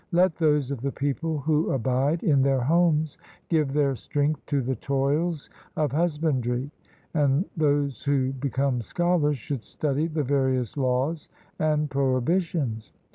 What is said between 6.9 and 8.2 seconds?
and those